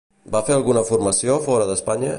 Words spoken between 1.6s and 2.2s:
d'Espanya?